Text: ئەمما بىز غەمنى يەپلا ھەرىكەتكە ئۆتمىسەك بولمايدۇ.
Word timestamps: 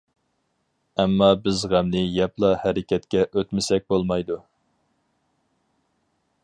ئەمما 1.01 1.27
بىز 1.43 1.59
غەمنى 1.73 2.01
يەپلا 2.15 2.49
ھەرىكەتكە 2.65 3.23
ئۆتمىسەك 3.27 3.87
بولمايدۇ. 3.95 4.39